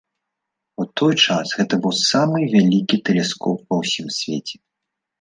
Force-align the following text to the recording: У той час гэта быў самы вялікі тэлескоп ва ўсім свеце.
У 0.83 0.85
той 1.01 1.13
час 1.25 1.51
гэта 1.59 1.79
быў 1.85 1.93
самы 2.09 2.39
вялікі 2.57 3.03
тэлескоп 3.11 3.57
ва 3.71 3.75
ўсім 3.85 4.07
свеце. 4.21 4.55